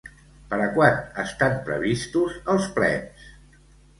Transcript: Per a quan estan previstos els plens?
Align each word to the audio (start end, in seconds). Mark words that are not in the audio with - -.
Per 0.53 0.57
a 0.67 0.69
quan 0.77 0.95
estan 1.25 1.59
previstos 1.67 2.39
els 2.53 2.65
plens? 2.79 3.29